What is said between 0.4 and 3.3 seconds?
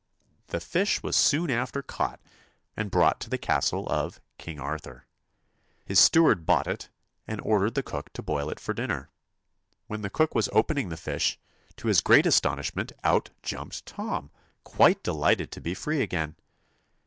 The fish was soon after caught, and brought to